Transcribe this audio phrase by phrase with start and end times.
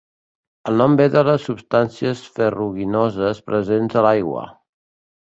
[0.71, 4.51] El nom ve de les substàncies ferruginoses presents a l'aigua.